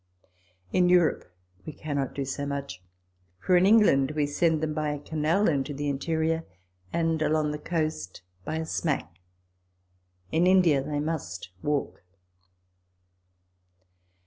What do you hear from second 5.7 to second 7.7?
the interior, and along the